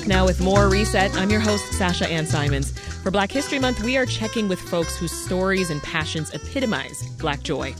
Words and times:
back 0.00 0.06
now 0.06 0.26
with 0.26 0.42
more 0.42 0.68
Reset. 0.68 1.14
I'm 1.14 1.30
your 1.30 1.40
host, 1.40 1.72
Sasha 1.72 2.06
Ann 2.06 2.26
Simons. 2.26 2.78
For 3.02 3.10
Black 3.10 3.32
History 3.32 3.58
Month, 3.58 3.82
we 3.82 3.96
are 3.96 4.04
checking 4.04 4.46
with 4.46 4.60
folks 4.60 4.98
whose 4.98 5.10
stories 5.10 5.70
and 5.70 5.82
passions 5.82 6.34
epitomize 6.34 7.08
Black 7.18 7.42
joy. 7.42 7.74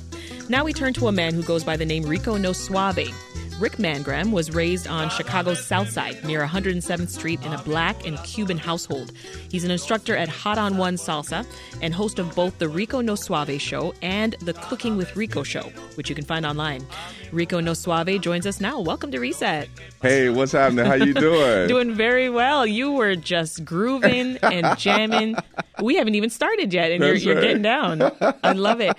Now 0.49 0.65
we 0.65 0.73
turn 0.73 0.95
to 0.95 1.09
a 1.09 1.13
man 1.13 1.35
who 1.35 1.43
goes 1.43 1.63
by 1.63 1.77
the 1.77 1.85
name 1.85 2.05
Rico 2.05 2.39
No 2.39 2.55
Suave. 2.55 3.13
Rick 3.59 3.79
Mangram 3.79 4.33
was 4.33 4.55
raised 4.55 4.87
on 4.87 5.09
Chicago's 5.09 5.65
South 5.65 5.89
Side 5.89 6.23
near 6.27 6.47
107th 6.47 7.09
Street 7.09 7.43
in 7.43 7.55
a 7.55 7.59
black 7.63 8.07
and 8.07 8.19
Cuban 8.23 8.59
household. 8.59 9.13
He's 9.51 9.65
an 9.65 9.71
instructor 9.71 10.15
at 10.15 10.29
Hot 10.29 10.59
on 10.59 10.77
One 10.77 10.97
Salsa 10.97 11.47
and 11.81 11.95
host 11.95 12.19
of 12.19 12.35
both 12.35 12.59
the 12.59 12.69
Rico 12.69 13.01
No 13.01 13.15
Suave 13.15 13.59
show 13.59 13.95
and 14.03 14.35
the 14.43 14.53
Cooking 14.53 14.99
with 14.99 15.17
Rico 15.17 15.43
show, 15.43 15.63
which 15.95 16.11
you 16.11 16.15
can 16.15 16.27
find 16.27 16.45
online. 16.45 16.87
Rico 17.33 17.59
No 17.61 17.73
Suave 17.73 18.21
joins 18.21 18.47
us 18.47 18.61
now. 18.61 18.79
Welcome 18.79 19.11
to 19.13 19.19
Reset. 19.21 19.71
Hey, 20.03 20.29
what's 20.29 20.53
happening? 20.53 20.85
How 20.85 20.95
you 20.95 21.15
doing? 21.15 21.67
doing 21.67 21.95
very 21.95 22.29
well. 22.29 22.67
You 22.67 22.93
were 22.93 23.17
just 23.17 23.65
grooving 23.65 24.37
and 24.43 24.79
jamming. 24.79 25.37
We 25.83 25.97
haven't 25.97 26.15
even 26.15 26.31
started 26.31 26.73
yet, 26.73 26.91
and 26.91 27.05
you're, 27.05 27.13
That's 27.13 27.25
you're 27.27 27.39
getting 27.39 27.61
down. 27.61 28.01
I 28.43 28.53
love 28.53 28.81
it. 28.81 28.97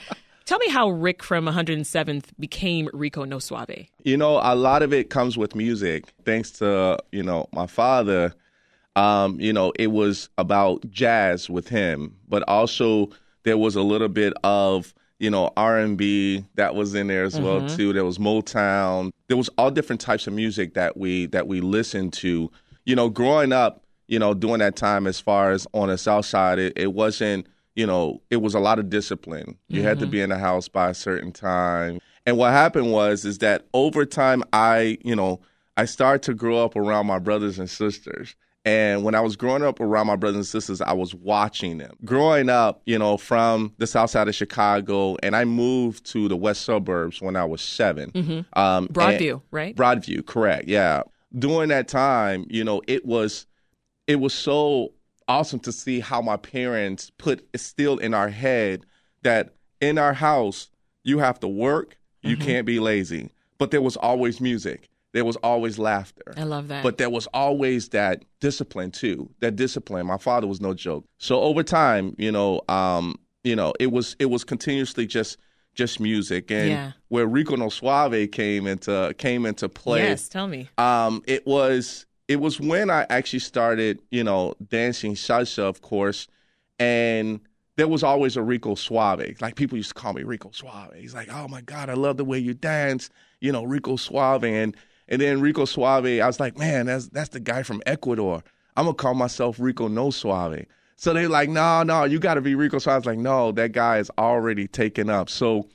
Tell 0.47 0.59
me 0.59 0.69
how 0.69 0.89
Rick 0.89 1.23
from 1.23 1.45
107th 1.45 2.27
became 2.39 2.87
Rico 2.93 3.25
No 3.25 3.37
Suave. 3.37 3.89
You 4.05 4.15
know, 4.15 4.39
a 4.41 4.55
lot 4.55 4.81
of 4.81 4.93
it 4.93 5.09
comes 5.09 5.37
with 5.37 5.55
music. 5.55 6.05
Thanks 6.23 6.51
to, 6.51 6.97
you 7.11 7.21
know, 7.21 7.49
my 7.51 7.67
father, 7.67 8.33
um, 8.95 9.41
you 9.41 9.51
know, 9.51 9.73
it 9.77 9.87
was 9.87 10.29
about 10.37 10.89
jazz 10.89 11.49
with 11.49 11.67
him, 11.67 12.15
but 12.29 12.43
also 12.47 13.09
there 13.43 13.57
was 13.57 13.75
a 13.75 13.81
little 13.81 14.07
bit 14.07 14.31
of, 14.45 14.93
you 15.19 15.29
know, 15.29 15.51
R&B 15.57 16.45
that 16.55 16.75
was 16.75 16.95
in 16.95 17.07
there 17.07 17.25
as 17.25 17.37
well 17.37 17.67
too. 17.67 17.91
There 17.91 18.05
was 18.05 18.17
Motown. 18.17 19.11
There 19.27 19.35
was 19.35 19.49
all 19.57 19.69
different 19.69 19.99
types 19.99 20.27
of 20.27 20.33
music 20.33 20.75
that 20.75 20.95
we 20.95 21.25
that 21.25 21.49
we 21.49 21.59
listened 21.59 22.13
to. 22.13 22.49
You 22.85 22.95
know, 22.95 23.09
growing 23.09 23.51
up, 23.51 23.83
you 24.07 24.17
know, 24.17 24.33
during 24.33 24.59
that 24.59 24.77
time 24.77 25.07
as 25.07 25.19
far 25.19 25.51
as 25.51 25.67
on 25.73 25.89
the 25.89 25.97
south 25.97 26.25
side, 26.25 26.57
it, 26.57 26.71
it 26.77 26.93
wasn't 26.93 27.47
you 27.77 27.85
know, 27.85 28.21
it 28.31 28.37
was 28.37 28.55
a 28.55 28.59
lot 28.59 28.79
of 28.79 28.89
discipline. 28.89 29.55
You 29.69 29.83
had 29.83 29.99
to 29.99 30.07
be 30.07 30.19
in 30.19 30.29
the 30.29 30.37
house 30.39 30.67
by 30.67 30.89
a 30.89 30.93
certain 30.93 31.31
time. 31.31 31.99
And 32.25 32.35
what 32.37 32.51
happened 32.51 32.91
was 32.91 33.23
is 33.23 33.37
that 33.37 33.67
over 33.73 34.03
time 34.03 34.43
I, 34.51 34.97
you 35.05 35.15
know, 35.15 35.39
I 35.77 35.85
started 35.85 36.23
to 36.23 36.33
grow 36.33 36.57
up 36.65 36.75
around 36.75 37.05
my 37.05 37.19
brothers 37.19 37.59
and 37.59 37.69
sisters. 37.69 38.35
And 38.65 39.03
when 39.03 39.15
I 39.15 39.21
was 39.21 39.35
growing 39.37 39.63
up 39.63 39.79
around 39.79 40.07
my 40.07 40.15
brothers 40.17 40.35
and 40.37 40.45
sisters, 40.45 40.81
I 40.81 40.91
was 40.93 41.13
watching 41.15 41.77
them. 41.77 41.95
Growing 42.03 42.49
up, 42.49 42.81
you 42.85 42.97
know, 42.99 43.15
from 43.15 43.73
the 43.77 43.87
south 43.87 44.09
side 44.09 44.27
of 44.27 44.35
Chicago, 44.35 45.15
and 45.23 45.35
I 45.35 45.45
moved 45.45 46.05
to 46.07 46.27
the 46.27 46.35
west 46.35 46.63
suburbs 46.63 47.21
when 47.21 47.35
I 47.37 47.45
was 47.45 47.61
7 47.61 48.11
Um, 48.15 48.43
and- 48.53 48.89
Broadview, 48.89 49.41
right? 49.51 49.75
Broadview, 49.75 50.25
correct. 50.25 50.67
Yeah. 50.67 51.03
During 51.37 51.69
that 51.69 51.87
time, 51.87 52.45
you 52.49 52.63
know, 52.63 52.81
it 52.87 53.05
was 53.05 53.45
it 54.07 54.19
was 54.19 54.33
so 54.33 54.93
awesome 55.27 55.59
to 55.59 55.71
see 55.71 55.99
how 55.99 56.21
my 56.21 56.37
parents 56.37 57.11
put 57.17 57.47
still 57.55 57.97
in 57.97 58.13
our 58.13 58.29
head 58.29 58.85
that 59.23 59.55
in 59.81 59.97
our 59.97 60.13
house 60.13 60.69
you 61.03 61.19
have 61.19 61.39
to 61.39 61.47
work, 61.47 61.97
you 62.21 62.35
can't 62.37 62.65
be 62.65 62.79
lazy. 62.79 63.29
But 63.57 63.71
there 63.71 63.81
was 63.81 63.95
always 63.97 64.41
music. 64.41 64.89
There 65.13 65.23
was 65.25 65.35
always 65.37 65.79
laughter. 65.79 66.33
I 66.35 66.43
love 66.43 66.67
that. 66.67 66.83
But 66.83 66.97
there 66.97 67.09
was 67.09 67.27
always 67.33 67.89
that 67.89 68.23
discipline 68.39 68.91
too. 68.91 69.29
That 69.39 69.55
discipline. 69.55 70.05
My 70.05 70.17
father 70.17 70.45
was 70.47 70.59
no 70.61 70.73
joke. 70.73 71.05
So 71.17 71.41
over 71.41 71.63
time, 71.63 72.13
you 72.17 72.31
know, 72.31 72.61
um, 72.67 73.17
you 73.43 73.55
know, 73.55 73.73
it 73.79 73.91
was 73.91 74.15
it 74.19 74.25
was 74.25 74.43
continuously 74.43 75.07
just 75.07 75.37
just 75.73 75.99
music 75.99 76.51
and 76.51 76.69
Yeah. 76.69 76.91
where 77.09 77.25
Rico 77.27 77.55
No 77.55 77.69
Suave 77.69 78.31
came 78.31 78.67
into 78.67 79.13
came 79.17 79.45
into 79.45 79.69
play. 79.69 80.01
yes, 80.09 80.27
tell 80.27 80.47
me. 80.47 80.69
Um, 80.77 81.21
it 81.27 81.45
was 81.47 82.05
it 82.27 82.41
was 82.41 82.59
when 82.59 82.89
I 82.89 83.05
actually 83.09 83.39
started, 83.39 84.01
you 84.11 84.23
know, 84.23 84.53
dancing 84.69 85.15
salsa, 85.15 85.59
of 85.59 85.81
course, 85.81 86.27
and 86.79 87.39
there 87.77 87.87
was 87.87 88.03
always 88.03 88.35
a 88.35 88.41
Rico 88.41 88.75
Suave. 88.75 89.39
Like 89.39 89.55
people 89.55 89.77
used 89.77 89.89
to 89.89 89.95
call 89.95 90.13
me 90.13 90.23
Rico 90.23 90.49
Suave. 90.51 90.93
He's 90.95 91.13
like, 91.13 91.29
"Oh 91.31 91.47
my 91.47 91.61
God, 91.61 91.89
I 91.89 91.93
love 91.93 92.17
the 92.17 92.25
way 92.25 92.39
you 92.39 92.53
dance," 92.53 93.09
you 93.39 93.51
know, 93.51 93.63
Rico 93.63 93.95
Suave, 93.95 94.43
and 94.43 94.75
and 95.07 95.21
then 95.21 95.39
Rico 95.39 95.65
Suave. 95.65 96.19
I 96.21 96.27
was 96.27 96.39
like, 96.39 96.57
"Man, 96.57 96.87
that's 96.87 97.07
that's 97.09 97.29
the 97.29 97.39
guy 97.39 97.63
from 97.63 97.81
Ecuador. 97.85 98.43
I'm 98.75 98.85
gonna 98.85 98.95
call 98.95 99.13
myself 99.13 99.59
Rico 99.59 99.87
No 99.87 100.09
Suave." 100.11 100.65
So 100.97 101.13
they're 101.13 101.29
like, 101.29 101.49
"No, 101.49 101.83
no, 101.83 102.03
you 102.03 102.19
got 102.19 102.33
to 102.33 102.41
be 102.41 102.55
Rico 102.55 102.79
Suave." 102.79 102.93
I 102.93 102.97
was 102.97 103.05
like, 103.05 103.19
"No, 103.19 103.51
that 103.53 103.71
guy 103.71 103.99
is 103.99 104.11
already 104.17 104.67
taken 104.67 105.09
up." 105.09 105.29
So 105.29 105.69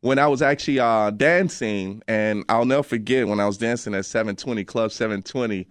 when 0.00 0.18
I 0.18 0.26
was 0.26 0.42
actually 0.42 0.80
uh, 0.80 1.10
dancing, 1.10 2.02
and 2.08 2.44
I'll 2.48 2.66
never 2.66 2.82
forget 2.82 3.28
when 3.28 3.40
I 3.40 3.46
was 3.46 3.58
dancing 3.58 3.94
at 3.94 4.06
720 4.06 4.64
Club 4.64 4.92
720, 4.92 5.66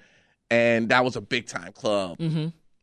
and 0.53 0.89
that 0.89 1.03
was 1.03 1.15
a 1.15 1.21
big 1.21 1.47
time 1.47 1.71
club 1.73 2.19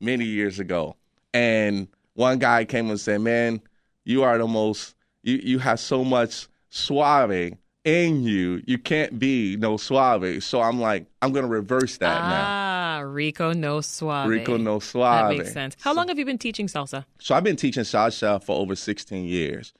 many 0.00 0.24
years 0.24 0.58
ago. 0.58 0.96
And 1.32 1.86
one 2.14 2.38
guy 2.38 2.64
came 2.64 2.90
and 2.90 2.98
said, 2.98 3.20
"Man, 3.20 3.60
you 4.04 4.24
are 4.24 4.36
the 4.38 4.46
most. 4.46 4.96
You 5.22 5.36
you 5.42 5.58
have 5.60 5.78
so 5.78 6.02
much 6.04 6.48
suave 6.70 7.52
in 7.84 8.22
you. 8.24 8.62
You 8.66 8.78
can't 8.78 9.18
be 9.18 9.56
no 9.56 9.76
suave." 9.76 10.42
So 10.42 10.60
I'm 10.60 10.80
like, 10.80 11.06
I'm 11.22 11.32
gonna 11.32 11.46
reverse 11.46 11.98
that 11.98 12.20
now. 12.22 12.44
Ah, 12.46 13.00
Rico 13.04 13.52
No 13.52 13.80
Suave. 13.80 14.28
Rico 14.28 14.56
no 14.56 14.80
suave. 14.80 15.30
That 15.30 15.38
makes 15.38 15.52
sense. 15.52 15.76
How 15.80 15.94
long 15.94 16.08
have 16.08 16.18
you 16.18 16.24
been 16.24 16.38
teaching 16.38 16.66
salsa? 16.66 17.04
So 17.20 17.34
I've 17.34 17.44
been 17.44 17.56
teaching 17.56 17.84
salsa 17.84 18.42
for 18.42 18.56
over 18.56 18.74
16 18.74 19.24
years. 19.24 19.72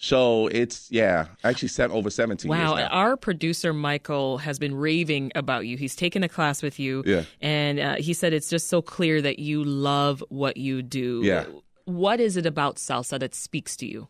So 0.00 0.46
it's 0.48 0.88
yeah, 0.92 1.26
actually 1.42 1.68
seven, 1.68 1.96
over 1.96 2.08
17 2.08 2.48
years 2.50 2.58
Wow, 2.58 2.76
now. 2.76 2.86
our 2.86 3.16
producer 3.16 3.72
Michael 3.72 4.38
has 4.38 4.58
been 4.58 4.74
raving 4.76 5.32
about 5.34 5.66
you. 5.66 5.76
He's 5.76 5.96
taken 5.96 6.22
a 6.22 6.28
class 6.28 6.62
with 6.62 6.78
you, 6.78 7.02
Yeah. 7.04 7.24
and 7.40 7.80
uh, 7.80 7.96
he 7.96 8.14
said 8.14 8.32
it's 8.32 8.48
just 8.48 8.68
so 8.68 8.80
clear 8.80 9.20
that 9.22 9.40
you 9.40 9.64
love 9.64 10.22
what 10.28 10.56
you 10.56 10.82
do. 10.82 11.20
Yeah. 11.24 11.46
What 11.84 12.20
is 12.20 12.36
it 12.36 12.46
about 12.46 12.76
salsa 12.76 13.18
that 13.18 13.34
speaks 13.34 13.76
to 13.78 13.86
you? 13.86 14.06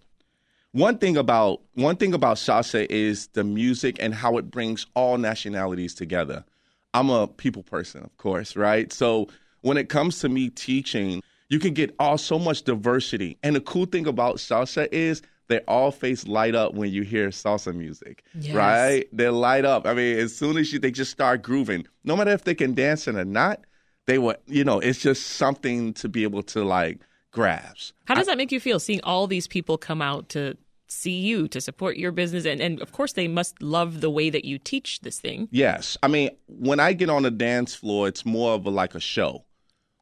One 0.73 0.99
thing 0.99 1.17
about 1.17 1.63
one 1.75 1.97
thing 1.97 2.13
about 2.13 2.37
salsa 2.37 2.87
is 2.91 3.29
the 3.29 3.43
music 3.43 3.97
and 3.99 4.15
how 4.15 4.37
it 4.37 4.51
brings 4.51 4.87
all 4.95 5.17
nationalities 5.17 5.95
together. 5.95 6.45
I'm 6.93 7.09
a 7.09 7.27
people 7.29 7.63
person, 7.63 8.03
of 8.05 8.15
course, 8.19 8.57
right? 8.57 8.93
So 8.93 9.29
when 9.63 9.79
it 9.79 9.89
comes 9.89 10.19
to 10.21 10.29
me 10.29 10.51
teaching, 10.51 11.23
you 11.49 11.59
can 11.59 11.73
get 11.73 11.95
all 11.99 12.19
so 12.19 12.39
much 12.39 12.63
diversity. 12.63 13.39
And 13.43 13.57
the 13.57 13.61
cool 13.63 13.87
thing 13.87 14.07
about 14.07 14.37
salsa 14.37 14.87
is 14.93 15.23
they 15.49 15.61
all 15.61 15.91
face 15.91 16.27
light 16.27 16.55
up 16.55 16.75
when 16.75 16.91
you 16.93 17.03
hear 17.03 17.29
salsa 17.31 17.75
music, 17.75 18.23
Yes. 18.39 18.55
right? 18.55 19.09
They 19.13 19.29
light 19.29 19.65
up. 19.65 19.87
I 19.87 19.95
mean, 19.95 20.19
as 20.19 20.37
soon 20.37 20.57
as 20.59 20.73
you 20.73 20.79
they 20.79 20.91
just 20.91 21.11
start 21.11 21.43
grooving, 21.43 21.87
no 22.05 22.17
matter 22.17 22.31
if 22.33 22.45
they 22.45 22.55
can 22.55 22.75
dance 22.75 23.09
it 23.09 23.17
or 23.17 23.25
not, 23.25 23.61
they 24.07 24.19
will. 24.19 24.37
You 24.47 24.65
know, 24.65 24.79
it's 24.79 25.01
just 25.01 25.27
something 25.27 25.93
to 25.95 26.09
be 26.09 26.23
able 26.23 26.43
to 26.45 26.65
like 26.65 27.01
grasp. 27.33 27.95
How 28.07 28.15
does 28.15 28.27
that 28.27 28.37
make 28.39 28.53
you 28.53 28.61
feel 28.61 28.79
seeing 28.81 29.01
all 29.03 29.27
these 29.27 29.47
people 29.47 29.77
come 29.79 30.01
out 30.03 30.29
to 30.31 30.57
see 30.91 31.19
you, 31.21 31.47
to 31.49 31.61
support 31.61 31.97
your 31.99 32.13
business? 32.13 32.47
And, 32.47 32.61
and 32.61 32.81
of 32.81 32.93
course, 32.93 33.13
they 33.13 33.29
must 33.29 33.61
love 33.63 34.01
the 34.01 34.11
way 34.11 34.31
that 34.31 34.45
you 34.45 34.59
teach 34.59 35.01
this 35.01 35.21
thing. 35.21 35.49
Yes. 35.51 35.97
I 36.03 36.09
mean, 36.09 36.31
when 36.47 36.81
I 36.81 36.93
get 36.95 37.11
on 37.11 37.23
the 37.25 37.31
dance 37.31 37.75
floor, 37.75 38.09
it's 38.09 38.25
more 38.25 38.53
of 38.55 38.65
a, 38.67 38.71
like 38.71 38.95
a 38.95 39.01
show. 39.01 39.45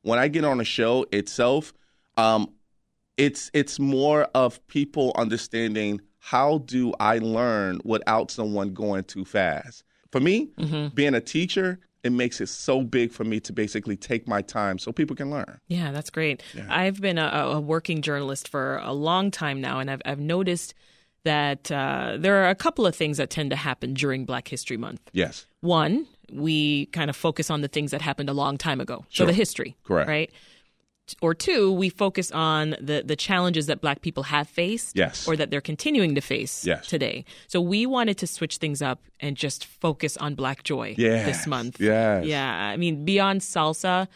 When 0.03 0.19
I 0.21 0.29
get 0.29 0.45
on 0.45 0.61
a 0.61 0.65
show 0.65 1.05
itself, 1.11 1.73
um, 2.17 2.53
it's 3.17 3.51
it's 3.55 3.79
more 3.79 4.25
of 4.35 4.65
people 4.67 5.13
understanding 5.17 6.01
how 6.19 6.59
do 6.59 6.93
I 6.99 7.19
learn 7.19 7.81
without 7.85 8.31
someone 8.31 8.75
going 8.75 9.05
too 9.05 9.25
fast. 9.25 9.85
For 10.11 10.21
me, 10.21 10.51
being 10.95 11.15
a 11.15 11.21
teacher, 11.21 11.79
it 12.03 12.11
makes 12.11 12.41
it 12.41 12.49
so 12.49 12.83
big 12.83 13.13
for 13.13 13.25
me 13.25 13.41
to 13.41 13.53
basically 13.53 13.97
take 13.97 14.27
my 14.27 14.43
time 14.43 14.79
so 14.79 14.93
people 14.93 15.17
can 15.17 15.31
learn. 15.31 15.61
Yeah, 15.69 15.93
that's 15.93 16.11
great. 16.11 16.43
I've 16.69 17.01
been 17.01 17.19
a, 17.19 17.27
a 17.27 17.61
working 17.61 18.03
journalist 18.03 18.49
for 18.49 18.79
a 18.79 18.93
long 18.93 19.31
time 19.31 19.61
now, 19.61 19.79
and 19.81 19.91
I've, 19.91 20.03
I've 20.05 20.21
noticed 20.21 20.75
that 21.25 21.71
uh, 21.73 22.17
there 22.19 22.45
are 22.45 22.49
a 22.49 22.55
couple 22.55 22.87
of 22.87 22.95
things 22.95 23.17
that 23.19 23.31
tend 23.31 23.51
to 23.51 23.57
happen 23.57 23.95
during 23.95 24.25
Black 24.25 24.47
History 24.49 24.77
Month. 24.77 25.01
Yes. 25.13 25.47
One, 25.61 26.07
we 26.33 26.87
kind 26.87 27.11
of 27.11 27.17
focus 27.17 27.51
on 27.51 27.61
the 27.61 27.69
things 27.69 27.91
that 27.91 28.01
happened 28.01 28.31
a 28.31 28.35
long 28.35 28.57
time 28.57 28.81
ago, 28.81 29.05
so 29.11 29.27
the 29.27 29.33
history, 29.33 29.77
Correct. 29.85 30.09
right? 30.09 30.31
Or 31.23 31.35
two, 31.35 31.71
we 31.73 31.89
focus 31.89 32.33
on 32.33 32.71
the 32.81 33.03
the 33.07 33.15
challenges 33.17 33.67
that 33.67 33.81
Black 33.81 34.01
people 34.03 34.25
have 34.25 34.49
faced, 34.49 34.97
Yes. 34.97 35.27
or 35.29 35.37
that 35.37 35.51
they're 35.51 35.61
continuing 35.61 36.15
to 36.17 36.21
face 36.21 36.65
Yes. 36.67 36.89
today. 36.89 37.25
So 37.47 37.61
we 37.61 37.87
wanted 37.87 38.19
to 38.19 38.27
switch 38.27 38.57
things 38.57 38.83
up 38.83 39.01
and 39.21 39.37
just 39.37 39.65
focus 39.65 40.17
on 40.17 40.35
Black 40.35 40.65
joy 40.65 40.95
Yes. 40.99 41.25
this 41.27 41.47
month. 41.47 41.81
Yes. 41.81 42.25
Yeah, 42.27 42.53
I 42.53 42.77
mean, 42.77 43.05
beyond 43.05 43.43
salsa, 43.43 44.09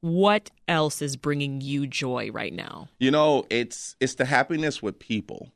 what 0.00 0.50
else 0.66 1.02
is 1.02 1.16
bringing 1.16 1.60
you 1.60 1.86
joy 1.86 2.30
right 2.32 2.54
now? 2.54 2.88
You 2.98 3.10
know, 3.10 3.44
it's 3.50 3.96
it's 4.00 4.14
the 4.14 4.24
happiness 4.24 4.82
with 4.82 4.98
people. 4.98 5.52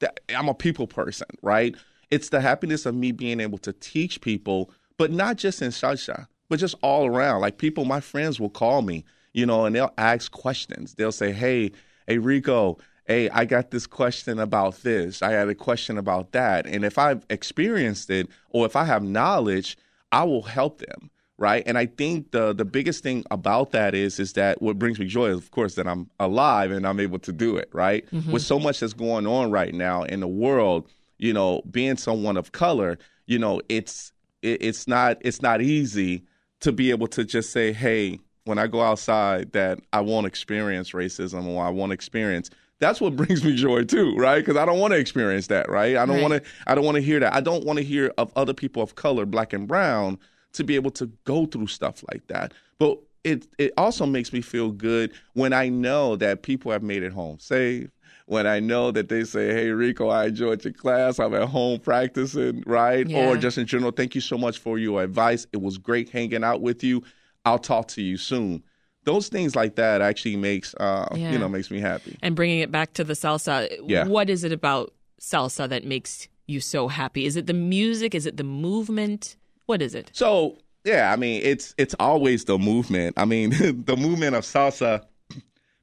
That- 0.00 0.20
I'm 0.28 0.48
a 0.50 0.54
people 0.54 0.86
person, 0.86 1.28
right? 1.42 1.74
It's 2.10 2.28
the 2.28 2.42
happiness 2.42 2.84
of 2.84 2.94
me 2.94 3.10
being 3.10 3.40
able 3.40 3.58
to 3.58 3.72
teach 3.72 4.20
people, 4.20 4.70
but 4.98 5.10
not 5.10 5.36
just 5.38 5.62
in 5.62 5.70
Shasha, 5.70 6.26
but 6.50 6.58
just 6.60 6.74
all 6.82 7.06
around. 7.06 7.40
Like 7.40 7.56
people, 7.56 7.86
my 7.86 8.00
friends 8.00 8.38
will 8.38 8.50
call 8.50 8.82
me, 8.82 9.04
you 9.36 9.46
know, 9.46 9.66
and 9.66 9.76
they'll 9.76 9.92
ask 9.98 10.32
questions. 10.32 10.94
They'll 10.94 11.12
say, 11.12 11.30
"Hey, 11.30 11.70
hey 12.06 12.18
Rico, 12.18 12.78
hey, 13.04 13.28
I 13.30 13.44
got 13.44 13.70
this 13.70 13.86
question 13.86 14.38
about 14.38 14.82
this. 14.82 15.22
I 15.22 15.32
had 15.32 15.48
a 15.48 15.54
question 15.54 15.98
about 15.98 16.32
that." 16.32 16.66
And 16.66 16.84
if 16.84 16.98
I've 16.98 17.24
experienced 17.30 18.10
it 18.10 18.28
or 18.50 18.66
if 18.66 18.74
I 18.74 18.84
have 18.84 19.02
knowledge, 19.02 19.76
I 20.10 20.24
will 20.24 20.42
help 20.42 20.78
them 20.78 21.10
right? 21.38 21.62
And 21.66 21.76
I 21.76 21.86
think 21.86 22.30
the 22.30 22.54
the 22.54 22.64
biggest 22.64 23.02
thing 23.02 23.24
about 23.30 23.72
that 23.72 23.94
is 23.94 24.18
is 24.18 24.32
that 24.34 24.62
what 24.62 24.78
brings 24.78 24.98
me 24.98 25.06
joy, 25.06 25.26
is, 25.26 25.38
of 25.38 25.50
course, 25.50 25.74
that 25.74 25.86
I'm 25.86 26.10
alive 26.18 26.70
and 26.70 26.86
I'm 26.86 27.00
able 27.00 27.18
to 27.20 27.32
do 27.32 27.56
it, 27.56 27.68
right? 27.72 28.10
Mm-hmm. 28.10 28.32
With 28.32 28.42
so 28.42 28.58
much 28.58 28.80
that's 28.80 28.94
going 28.94 29.26
on 29.26 29.50
right 29.50 29.74
now 29.74 30.04
in 30.04 30.20
the 30.20 30.28
world, 30.28 30.88
you 31.18 31.32
know, 31.32 31.62
being 31.70 31.96
someone 31.96 32.36
of 32.36 32.52
color, 32.52 32.98
you 33.26 33.38
know, 33.38 33.60
it's 33.68 34.12
it, 34.42 34.62
it's 34.62 34.88
not 34.88 35.18
it's 35.20 35.42
not 35.42 35.60
easy 35.60 36.24
to 36.60 36.72
be 36.72 36.90
able 36.90 37.08
to 37.08 37.24
just 37.24 37.52
say, 37.52 37.72
hey, 37.72 38.18
when 38.46 38.58
I 38.58 38.66
go 38.68 38.80
outside, 38.80 39.52
that 39.52 39.80
I 39.92 40.00
won't 40.00 40.26
experience 40.26 40.92
racism 40.92 41.46
or 41.46 41.64
I 41.64 41.68
won't 41.68 41.92
experience. 41.92 42.48
That's 42.78 43.00
what 43.00 43.16
brings 43.20 43.44
me 43.44 43.54
joy 43.54 43.84
too, 43.84 44.14
right? 44.16 44.38
Because 44.38 44.56
I 44.56 44.64
don't 44.64 44.78
want 44.78 44.92
to 44.94 44.98
experience 44.98 45.48
that, 45.48 45.68
right? 45.68 45.96
I 45.96 46.06
don't 46.06 46.16
Right. 46.16 46.22
want 46.30 46.44
to. 46.44 46.50
I 46.66 46.74
don't 46.74 46.84
want 46.84 46.94
to 46.96 47.02
hear 47.02 47.20
that. 47.20 47.34
I 47.34 47.40
don't 47.40 47.64
want 47.64 47.78
to 47.78 47.84
hear 47.84 48.12
of 48.18 48.32
other 48.36 48.54
people 48.54 48.82
of 48.82 48.94
color, 48.94 49.26
black 49.26 49.52
and 49.52 49.66
brown, 49.68 50.18
to 50.54 50.64
be 50.64 50.74
able 50.76 50.90
to 50.92 51.06
go 51.24 51.46
through 51.46 51.66
stuff 51.66 52.02
like 52.10 52.26
that. 52.28 52.54
But 52.78 52.98
it 53.24 53.46
it 53.58 53.72
also 53.76 54.06
makes 54.06 54.32
me 54.32 54.40
feel 54.40 54.70
good 54.70 55.12
when 55.34 55.52
I 55.52 55.68
know 55.68 56.16
that 56.16 56.42
people 56.42 56.70
have 56.70 56.82
made 56.82 57.02
it 57.02 57.12
home 57.12 57.38
safe. 57.40 57.88
When 58.26 58.46
I 58.46 58.60
know 58.60 58.90
that 58.92 59.08
they 59.08 59.24
say, 59.24 59.52
"Hey, 59.52 59.70
Rico, 59.70 60.08
I 60.08 60.26
enjoyed 60.26 60.62
your 60.64 60.72
class. 60.72 61.18
I'm 61.18 61.34
at 61.34 61.48
home 61.48 61.80
practicing," 61.80 62.62
right? 62.66 63.08
Yeah. 63.08 63.26
Or 63.26 63.36
just 63.36 63.58
in 63.58 63.66
general, 63.66 63.90
thank 63.92 64.14
you 64.14 64.20
so 64.20 64.36
much 64.38 64.58
for 64.58 64.78
your 64.78 65.02
advice. 65.02 65.46
It 65.52 65.60
was 65.62 65.78
great 65.78 66.10
hanging 66.10 66.44
out 66.44 66.60
with 66.60 66.84
you. 66.84 67.02
I'll 67.46 67.58
talk 67.58 67.88
to 67.88 68.02
you 68.02 68.16
soon. 68.16 68.62
Those 69.04 69.28
things 69.28 69.54
like 69.54 69.76
that 69.76 70.02
actually 70.02 70.36
makes 70.36 70.74
uh, 70.74 71.06
Yeah. 71.14 71.32
you 71.32 71.38
know 71.38 71.48
makes 71.48 71.70
me 71.70 71.80
happy. 71.80 72.18
And 72.22 72.34
bringing 72.34 72.58
it 72.58 72.70
back 72.72 72.92
to 72.94 73.04
the 73.04 73.14
salsa, 73.14 73.68
Yeah. 73.86 74.06
what 74.06 74.28
is 74.28 74.42
it 74.44 74.52
about 74.52 74.92
salsa 75.20 75.68
that 75.68 75.84
makes 75.84 76.28
you 76.48 76.60
so 76.60 76.88
happy? 76.88 77.24
Is 77.24 77.36
it 77.36 77.46
the 77.46 77.54
music? 77.54 78.14
Is 78.14 78.26
it 78.26 78.36
the 78.36 78.44
movement? 78.44 79.36
What 79.66 79.80
is 79.80 79.94
it? 79.94 80.10
So 80.12 80.58
yeah, 80.84 81.12
I 81.12 81.16
mean 81.16 81.40
it's 81.44 81.72
it's 81.78 81.94
always 82.00 82.44
the 82.46 82.58
movement. 82.58 83.14
I 83.16 83.24
mean 83.24 83.50
the 83.86 83.96
movement 83.96 84.34
of 84.34 84.44
salsa 84.44 85.04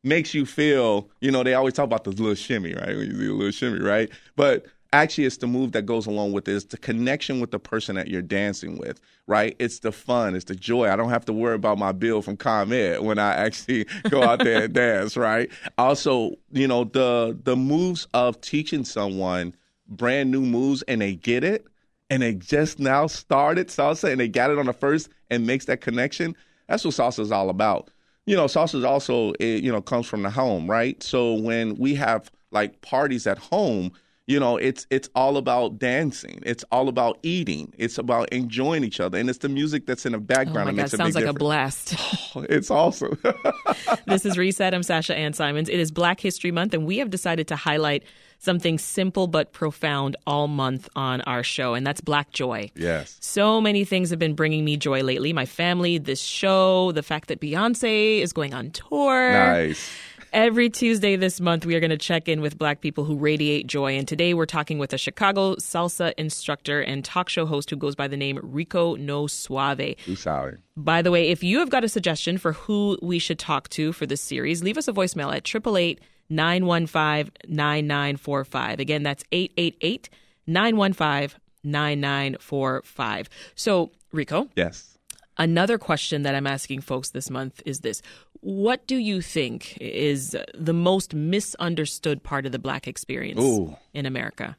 makes 0.06 0.34
you 0.34 0.46
feel, 0.46 1.10
you 1.22 1.32
know, 1.32 1.44
they 1.44 1.54
always 1.54 1.74
talk 1.74 1.86
about 1.86 2.04
the 2.04 2.10
little 2.10 2.36
shimmy, 2.36 2.74
right? 2.74 2.96
When 2.98 3.08
you 3.10 3.14
do 3.14 3.34
a 3.34 3.38
little 3.38 3.52
shimmy, 3.52 3.80
right? 3.80 4.10
But 4.36 4.66
actually 4.94 5.26
it's 5.26 5.38
the 5.38 5.48
move 5.48 5.74
that 5.74 5.86
goes 5.86 6.06
along 6.06 6.32
with 6.32 6.48
it. 6.48 6.56
It's 6.56 6.66
the 6.66 6.78
connection 6.78 7.42
with 7.42 7.52
the 7.52 7.60
person 7.60 7.96
that 7.96 8.08
you're 8.08 8.22
dancing 8.22 8.78
with, 8.78 9.02
right? 9.28 9.56
It's 9.60 9.80
the 9.80 9.92
fun, 9.92 10.36
it's 10.36 10.46
the 10.46 10.56
joy. 10.56 10.90
I 10.90 10.96
don't 10.96 11.10
have 11.10 11.26
to 11.26 11.34
worry 11.34 11.56
about 11.56 11.78
my 11.78 11.92
bill 11.92 12.22
from 12.22 12.38
ComEd 12.38 13.02
when 13.02 13.20
I 13.20 13.34
actually 13.34 13.86
go 14.10 14.24
out 14.24 14.40
there 14.40 14.66
and 14.66 14.74
dance, 14.74 15.18
right? 15.18 15.50
Also, 15.78 16.36
you 16.52 16.68
know, 16.68 16.86
the 16.86 17.38
the 17.44 17.56
moves 17.56 18.08
of 18.14 18.40
teaching 18.40 18.86
someone 18.86 19.56
brand 19.88 20.32
new 20.32 20.42
moves 20.42 20.82
and 20.84 21.02
they 21.02 21.16
get 21.16 21.44
it 21.44 21.68
and 22.10 22.22
they 22.22 22.36
just 22.36 22.80
now 22.80 23.08
started 23.08 23.68
salsa 23.68 24.12
and 24.12 24.20
they 24.20 24.28
got 24.28 24.52
it 24.52 24.60
on 24.60 24.68
the 24.68 24.74
first 24.74 25.10
and 25.30 25.46
makes 25.46 25.66
that 25.66 25.82
connection. 25.82 26.36
That's 26.68 26.86
what 26.86 26.94
salsa 26.94 27.20
is 27.20 27.32
all 27.32 27.50
about. 27.50 27.90
You 28.26 28.36
know, 28.36 28.46
salsa 28.46 28.76
is 28.76 28.84
also 28.86 29.34
it, 29.40 29.64
you 29.64 29.72
know 29.72 29.82
comes 29.82 30.06
from 30.06 30.22
the 30.22 30.30
home, 30.30 30.70
right? 30.70 31.02
So 31.02 31.34
when 31.34 31.76
we 31.76 31.96
have 31.96 32.32
like 32.52 32.82
parties 32.82 33.26
at 33.26 33.40
home, 33.40 33.92
you 34.26 34.40
know, 34.40 34.56
it's 34.58 34.88
it's 34.90 35.10
all 35.16 35.36
about 35.38 35.80
dancing. 35.80 36.40
It's 36.46 36.64
all 36.72 36.88
about 36.88 37.20
eating. 37.24 37.74
It's 37.78 37.98
about 37.98 38.30
enjoying 38.32 38.84
each 38.86 39.00
other, 39.02 39.18
and 39.18 39.30
it's 39.30 39.40
the 39.40 39.50
music 39.50 39.86
that's 39.86 40.06
in 40.06 40.14
the 40.14 40.18
background 40.20 40.70
Oh 40.70 40.72
my 40.72 40.72
that 40.72 40.76
God, 40.78 40.82
makes 40.84 40.94
a 40.94 40.98
sounds 40.98 41.16
like 41.16 41.24
a 41.26 41.34
difference. 41.34 41.40
blast. 41.40 41.96
Oh, 42.36 42.44
it's 42.50 42.72
awesome. 42.72 43.20
this 44.08 44.26
is 44.26 44.40
Reset. 44.40 44.74
I'm 44.74 44.82
Sasha 44.82 45.16
Ann 45.16 45.34
Simons. 45.34 45.70
It 45.70 45.80
is 45.80 45.92
Black 45.92 46.20
History 46.20 46.50
Month, 46.50 46.74
and 46.74 46.84
we 46.84 46.98
have 46.98 47.12
decided 47.12 47.48
to 47.50 47.56
highlight 47.56 48.04
something 48.40 48.80
simple 48.80 49.28
but 49.28 49.54
profound 49.54 50.16
all 50.26 50.48
month 50.48 50.90
on 50.96 51.22
our 51.22 51.44
show, 51.44 51.76
and 51.76 51.86
that's 51.86 52.02
Black 52.02 52.32
Joy. 52.32 52.72
yes. 52.76 53.18
So 53.22 53.62
many 53.62 53.86
things 53.86 54.10
have 54.10 54.18
been 54.18 54.34
bringing 54.34 54.66
me 54.66 54.78
joy 54.78 55.04
lately. 55.04 55.32
My 55.32 55.46
family, 55.46 56.00
this 56.00 56.20
show, 56.22 56.92
the 56.94 57.04
fact 57.04 57.28
that 57.28 57.40
Beyonce 57.40 58.20
is 58.22 58.34
going 58.34 58.56
on 58.56 58.72
tour. 58.72 59.32
Nice. 59.32 59.92
Every 60.34 60.72
Tuesday 60.72 61.16
this 61.16 61.40
month, 61.40 61.64
we 61.64 61.76
are 61.76 61.80
going 61.80 61.92
to 61.92 61.98
check 61.98 62.28
in 62.28 62.42
with 62.42 62.58
Black 62.58 62.82
people 62.82 63.04
who 63.04 63.16
radiate 63.16 63.68
joy. 63.68 63.96
And 63.96 64.08
today 64.08 64.34
we're 64.34 64.48
talking 64.48 64.80
with 64.80 64.92
a 64.92 64.98
Chicago 64.98 65.54
salsa 65.58 66.12
instructor 66.18 66.82
and 66.82 67.06
talk 67.06 67.30
show 67.30 67.46
host 67.46 67.70
who 67.70 67.76
goes 67.76 67.94
by 67.96 68.08
the 68.08 68.18
name 68.18 68.40
Rico 68.42 68.96
No 68.96 69.28
Suave. 69.28 69.94
Sorry. 70.16 70.58
By 70.76 71.04
the 71.04 71.12
way, 71.12 71.30
if 71.30 71.44
you 71.44 71.60
have 71.60 71.70
got 71.70 71.84
a 71.84 71.88
suggestion 71.88 72.40
for 72.40 72.54
who 72.54 72.98
we 73.04 73.20
should 73.20 73.38
talk 73.38 73.70
to 73.70 73.94
for 73.94 74.08
this 74.08 74.22
series, 74.22 74.64
leave 74.64 74.76
us 74.80 74.88
a 74.88 74.92
voicemail 74.92 75.28
at 75.28 75.48
888 75.48 76.00
915 76.32 77.32
9945. 77.48 78.80
Again, 78.80 79.04
that's 79.04 79.24
888 79.32 80.10
915 80.48 81.40
9945. 81.64 83.30
So, 83.54 83.92
Rico, 84.12 84.50
Yes. 84.56 84.93
Another 85.38 85.78
question 85.78 86.24
that 86.24 86.36
I'm 86.36 86.48
asking 86.48 86.82
folks 86.82 87.12
this 87.12 87.30
month 87.30 87.62
is 87.66 87.80
this 87.80 88.02
What 88.42 88.88
do 88.88 88.96
you 88.96 89.22
think 89.22 89.78
is 89.80 90.36
the 90.54 90.74
most 90.74 91.14
misunderstood 91.14 92.24
part 92.24 92.46
of 92.46 92.52
the 92.52 92.60
Black 92.60 92.88
experience 92.88 93.42
Ooh. 93.42 93.76
in 93.94 94.06
America? 94.06 94.58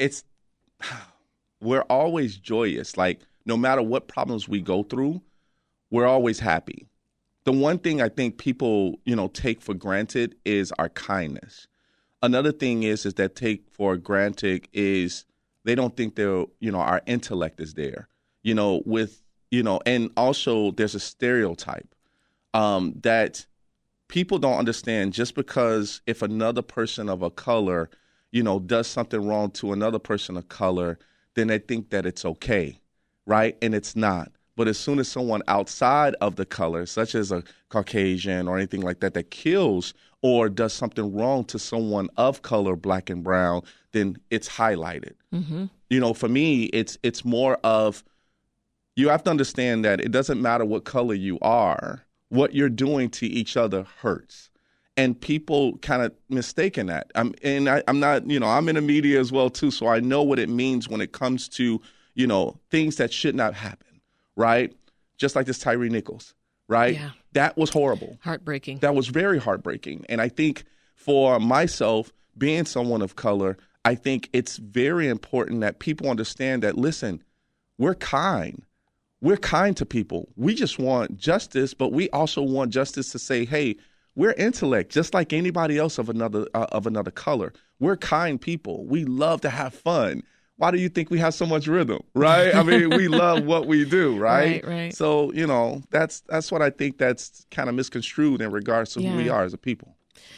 it's 0.00 0.24
we're 1.60 1.82
always 1.82 2.36
joyous. 2.36 2.96
Like 2.96 3.20
no 3.46 3.56
matter 3.56 3.82
what 3.82 4.08
problems 4.08 4.48
we 4.48 4.60
go 4.60 4.82
through, 4.82 5.22
we're 5.90 6.06
always 6.06 6.40
happy. 6.40 6.88
The 7.44 7.52
one 7.52 7.78
thing 7.78 8.02
I 8.02 8.08
think 8.08 8.38
people, 8.38 8.98
you 9.04 9.14
know, 9.14 9.28
take 9.28 9.62
for 9.62 9.74
granted 9.74 10.34
is 10.44 10.72
our 10.78 10.88
kindness. 10.88 11.68
Another 12.22 12.52
thing 12.52 12.82
is 12.82 13.06
is 13.06 13.14
that 13.14 13.36
take 13.36 13.64
for 13.70 13.96
granted 13.96 14.68
is 14.72 15.24
they 15.64 15.74
don't 15.74 15.96
think 15.96 16.16
they're, 16.16 16.44
you 16.58 16.72
know, 16.72 16.80
our 16.80 17.02
intellect 17.06 17.60
is 17.60 17.74
there. 17.74 18.08
You 18.42 18.54
know, 18.54 18.82
with 18.86 19.22
you 19.50 19.62
know, 19.62 19.80
and 19.86 20.10
also 20.16 20.70
there's 20.72 20.94
a 20.94 21.00
stereotype 21.00 21.94
um, 22.54 22.94
that 23.02 23.46
people 24.08 24.38
don't 24.38 24.58
understand 24.58 25.12
just 25.12 25.34
because 25.34 26.00
if 26.06 26.22
another 26.22 26.62
person 26.62 27.08
of 27.08 27.22
a 27.22 27.30
color, 27.30 27.90
you 28.32 28.42
know, 28.42 28.58
does 28.58 28.86
something 28.86 29.26
wrong 29.26 29.50
to 29.52 29.72
another 29.72 29.98
person 29.98 30.36
of 30.36 30.48
color, 30.48 30.98
then 31.34 31.48
they 31.48 31.58
think 31.58 31.90
that 31.90 32.06
it's 32.06 32.24
okay, 32.24 32.78
right? 33.26 33.56
And 33.62 33.74
it's 33.74 33.96
not. 33.96 34.32
But 34.56 34.68
as 34.68 34.78
soon 34.78 34.98
as 34.98 35.08
someone 35.08 35.42
outside 35.48 36.14
of 36.20 36.36
the 36.36 36.44
color, 36.44 36.84
such 36.86 37.14
as 37.14 37.32
a 37.32 37.42
Caucasian 37.70 38.46
or 38.46 38.58
anything 38.58 38.82
like 38.82 39.00
that, 39.00 39.14
that 39.14 39.30
kills 39.30 39.94
or 40.22 40.48
does 40.48 40.72
something 40.72 41.14
wrong 41.14 41.44
to 41.44 41.58
someone 41.58 42.08
of 42.16 42.42
color, 42.42 42.76
black 42.76 43.08
and 43.08 43.24
brown, 43.24 43.62
then 43.92 44.18
it's 44.30 44.48
highlighted. 44.48 45.14
Mm-hmm. 45.32 45.66
You 45.88 46.00
know, 46.00 46.12
for 46.12 46.28
me, 46.28 46.64
it's 46.64 46.98
it's 47.02 47.24
more 47.24 47.54
of 47.64 48.04
you 48.96 49.08
have 49.08 49.22
to 49.24 49.30
understand 49.30 49.84
that 49.84 50.00
it 50.00 50.10
doesn't 50.10 50.40
matter 50.40 50.64
what 50.64 50.84
color 50.84 51.14
you 51.14 51.38
are, 51.40 52.04
what 52.28 52.54
you're 52.54 52.68
doing 52.68 53.10
to 53.10 53.26
each 53.26 53.56
other 53.56 53.86
hurts. 54.00 54.50
And 54.96 55.18
people 55.18 55.78
kind 55.78 56.02
of 56.02 56.12
mistaken 56.28 56.86
that. 56.86 57.10
I'm, 57.14 57.34
and 57.42 57.68
I, 57.68 57.82
I'm 57.88 58.00
not, 58.00 58.28
you 58.28 58.38
know, 58.38 58.48
I'm 58.48 58.68
in 58.68 58.74
the 58.74 58.82
media 58.82 59.18
as 59.18 59.32
well 59.32 59.48
too, 59.48 59.70
so 59.70 59.86
I 59.86 60.00
know 60.00 60.22
what 60.22 60.38
it 60.38 60.48
means 60.48 60.88
when 60.88 61.00
it 61.00 61.12
comes 61.12 61.48
to, 61.50 61.80
you 62.14 62.26
know, 62.26 62.58
things 62.70 62.96
that 62.96 63.12
should 63.12 63.34
not 63.34 63.54
happen, 63.54 64.00
right? 64.36 64.74
Just 65.16 65.36
like 65.36 65.46
this 65.46 65.58
Tyre 65.58 65.88
Nichols, 65.88 66.34
right? 66.68 66.94
Yeah. 66.94 67.10
That 67.32 67.56
was 67.56 67.70
horrible. 67.70 68.18
Heartbreaking. 68.20 68.78
That 68.78 68.94
was 68.94 69.06
very 69.06 69.38
heartbreaking. 69.38 70.04
And 70.08 70.20
I 70.20 70.28
think 70.28 70.64
for 70.96 71.38
myself, 71.40 72.12
being 72.36 72.64
someone 72.64 73.00
of 73.00 73.16
color, 73.16 73.56
I 73.84 73.94
think 73.94 74.28
it's 74.32 74.56
very 74.58 75.08
important 75.08 75.60
that 75.62 75.78
people 75.78 76.10
understand 76.10 76.62
that, 76.62 76.76
listen, 76.76 77.22
we're 77.78 77.94
kind. 77.94 78.62
We're 79.22 79.36
kind 79.36 79.76
to 79.76 79.86
people. 79.86 80.28
We 80.36 80.54
just 80.54 80.78
want 80.78 81.16
justice, 81.16 81.74
but 81.74 81.92
we 81.92 82.08
also 82.10 82.42
want 82.42 82.72
justice 82.72 83.12
to 83.12 83.18
say, 83.18 83.44
hey, 83.44 83.76
we're 84.14 84.32
intellect, 84.32 84.90
just 84.90 85.14
like 85.14 85.32
anybody 85.32 85.78
else 85.78 85.98
of 85.98 86.08
another 86.08 86.46
uh, 86.54 86.66
of 86.72 86.86
another 86.86 87.10
color. 87.10 87.52
We're 87.78 87.96
kind 87.96 88.40
people. 88.40 88.84
We 88.86 89.04
love 89.04 89.40
to 89.42 89.50
have 89.50 89.74
fun. 89.74 90.22
Why 90.56 90.70
do 90.70 90.78
you 90.78 90.90
think 90.90 91.08
we 91.08 91.18
have 91.20 91.32
so 91.32 91.46
much 91.46 91.66
rhythm, 91.66 92.02
right? 92.14 92.54
I 92.54 92.62
mean, 92.62 92.90
we 92.90 93.08
love 93.08 93.44
what 93.46 93.66
we 93.66 93.86
do, 93.86 94.18
right? 94.18 94.62
Right, 94.62 94.66
right. 94.66 94.94
So 94.94 95.32
you 95.32 95.46
know, 95.46 95.82
that's 95.90 96.20
that's 96.22 96.52
what 96.52 96.60
I 96.60 96.70
think 96.70 96.98
that's 96.98 97.46
kind 97.50 97.68
of 97.68 97.74
misconstrued 97.74 98.42
in 98.42 98.50
regards 98.50 98.92
to 98.94 99.00
who 99.00 99.16
we 99.16 99.28
are 99.28 99.44
as 99.44 99.54
a 99.54 99.58
people. 99.58 99.96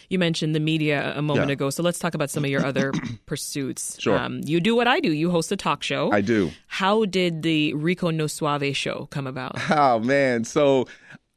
You 0.09 0.19
mentioned 0.19 0.55
the 0.55 0.61
media 0.61 1.13
a 1.17 1.23
moment 1.23 1.49
Yeah. 1.49 1.53
ago, 1.55 1.71
so 1.71 1.83
let's 1.83 1.99
talk 1.99 2.15
about 2.15 2.31
some 2.31 2.45
of 2.45 2.51
your 2.51 2.65
other 2.65 2.93
pursuits. 3.27 3.97
Sure. 4.01 4.19
Um, 4.19 4.41
you 4.45 4.61
do 4.61 4.77
what 4.77 4.87
I 4.87 5.01
do. 5.01 5.11
You 5.13 5.31
host 5.31 5.51
a 5.53 5.57
talk 5.57 5.83
show. 5.83 6.13
I 6.13 6.21
do. 6.21 6.51
How 6.67 7.05
did 7.07 7.43
the 7.43 7.73
Rico 7.75 8.11
No 8.11 8.27
Suave 8.27 8.77
show 8.77 9.07
come 9.11 9.27
about? 9.27 9.57
Oh 9.71 9.99
man, 9.99 10.45
so 10.45 10.87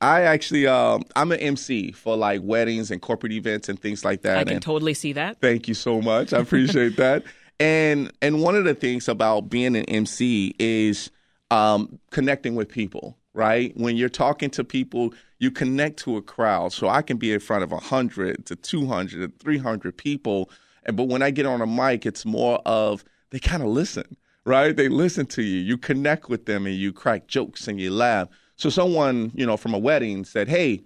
I 0.02 0.22
actually 0.24 0.68
um, 0.68 1.04
I'm 1.16 1.32
an 1.32 1.40
MC 1.40 1.92
for 1.94 2.18
like 2.18 2.42
weddings 2.44 2.92
and 2.92 3.02
corporate 3.02 3.32
events 3.32 3.70
and 3.70 3.80
things 3.80 4.04
like 4.04 4.22
that. 4.24 4.38
I 4.38 4.44
can 4.44 4.54
and 4.56 4.62
totally 4.62 4.94
see 4.94 5.14
that. 5.14 5.40
thank 5.40 5.68
you 5.68 5.74
so 5.74 6.02
much. 6.02 6.34
I 6.34 6.40
appreciate 6.40 6.96
that. 6.98 7.24
And 7.60 8.12
and 8.22 8.42
one 8.42 8.56
of 8.56 8.66
the 8.66 8.76
things 8.76 9.08
about 9.08 9.50
being 9.50 9.76
an 9.78 9.86
MC 9.86 10.54
is 10.60 11.10
um, 11.50 11.98
connecting 12.12 12.56
with 12.56 12.68
people. 12.70 13.18
Right 13.36 13.76
when 13.76 13.98
you're 13.98 14.08
talking 14.08 14.50
to 14.52 14.64
people, 14.64 15.14
you 15.40 15.52
connect 15.52 16.00
to 16.00 16.16
a 16.16 16.22
crowd. 16.22 16.72
So 16.72 16.88
I 16.88 17.02
can 17.02 17.18
be 17.18 17.34
in 17.34 17.42
front 17.42 17.64
of 17.64 17.72
100 17.72 18.46
to 18.46 18.56
200 18.56 19.20
to 19.20 19.44
300 19.44 19.98
people, 19.98 20.50
but 20.94 21.10
when 21.10 21.22
I 21.22 21.32
get 21.32 21.46
on 21.46 21.62
a 21.62 21.68
mic, 21.68 22.06
it's 22.06 22.26
more 22.26 22.62
of 22.66 23.04
they 23.32 23.40
kind 23.40 23.62
of 23.62 23.68
listen. 23.68 24.16
Right? 24.46 24.78
They 24.78 24.88
listen 24.88 25.26
to 25.28 25.42
you. 25.42 25.60
You 25.60 25.78
connect 25.78 26.30
with 26.30 26.46
them, 26.46 26.66
and 26.66 26.76
you 26.76 26.94
crack 26.94 27.28
jokes 27.28 27.68
and 27.68 27.82
you 27.82 27.92
laugh. 27.92 28.30
So 28.56 28.70
someone, 28.70 29.32
you 29.36 29.46
know, 29.46 29.58
from 29.58 29.74
a 29.74 29.80
wedding 29.80 30.24
said, 30.24 30.48
"Hey, 30.48 30.84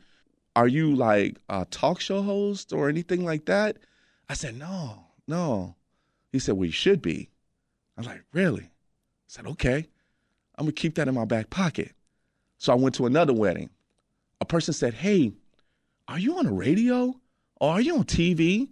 are 0.56 0.68
you 0.68 0.96
like 0.96 1.38
a 1.50 1.66
talk 1.70 2.00
show 2.00 2.24
host 2.24 2.74
or 2.74 2.90
anything 2.90 3.26
like 3.26 3.46
that?" 3.46 3.78
I 4.28 4.34
said, 4.34 4.58
"No, 4.58 5.08
no." 5.28 5.76
He 6.32 6.40
said, 6.40 6.56
"Well, 6.56 6.66
you 6.66 6.72
should 6.72 7.02
be." 7.02 7.30
I 7.96 8.02
was 8.02 8.08
like, 8.08 8.24
"Really?" 8.32 8.64
I 8.64 9.28
said, 9.28 9.46
"Okay, 9.46 9.88
I'm 10.56 10.66
gonna 10.66 10.72
keep 10.72 10.96
that 10.96 11.08
in 11.08 11.14
my 11.14 11.26
back 11.26 11.50
pocket." 11.50 11.92
So 12.60 12.72
I 12.72 12.76
went 12.76 12.94
to 12.96 13.06
another 13.08 13.34
wedding. 13.34 13.70
A 14.42 14.46
person 14.46 14.74
said, 14.74 14.94
"Hey, 14.94 15.34
are 16.08 16.20
you 16.20 16.38
on 16.38 16.46
the 16.46 16.52
radio 16.54 17.16
or 17.60 17.72
are 17.72 17.82
you 17.82 17.98
on 17.98 18.04
TV?" 18.04 18.68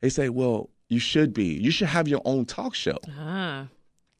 They 0.00 0.08
say, 0.10 0.28
"Well, 0.28 0.70
you 0.88 0.98
should 1.00 1.34
be. 1.34 1.46
You 1.46 1.70
should 1.70 1.88
have 1.88 2.06
your 2.06 2.22
own 2.24 2.44
talk 2.46 2.74
show." 2.74 2.98
Ah. 3.18 3.68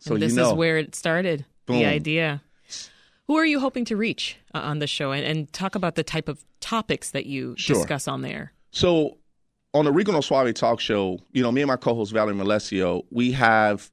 So 0.00 0.14
and 0.14 0.22
this 0.22 0.32
you 0.32 0.38
know, 0.38 0.48
is 0.50 0.54
where 0.54 0.78
it 0.78 0.94
started. 0.94 1.44
Boom. 1.66 1.78
The 1.78 1.86
idea. 1.86 2.42
Who 3.26 3.36
are 3.36 3.44
you 3.44 3.60
hoping 3.60 3.84
to 3.86 3.96
reach 3.96 4.36
uh, 4.54 4.58
on 4.60 4.78
the 4.78 4.86
show, 4.86 5.12
and, 5.12 5.24
and 5.24 5.52
talk 5.52 5.74
about 5.74 5.94
the 5.94 6.02
type 6.02 6.28
of 6.28 6.44
topics 6.60 7.10
that 7.10 7.26
you 7.26 7.54
Sure. 7.58 7.76
discuss 7.76 8.08
on 8.08 8.22
there? 8.22 8.52
So 8.70 9.18
on 9.74 9.84
the 9.84 9.92
Rico 9.92 10.12
No 10.12 10.22
Suave 10.22 10.54
talk 10.54 10.80
show, 10.80 11.18
you 11.32 11.42
know, 11.42 11.52
me 11.52 11.60
and 11.60 11.68
my 11.68 11.76
co-host 11.76 12.12
Valerie 12.12 12.34
Malesio, 12.34 13.04
we 13.10 13.32
have 13.32 13.90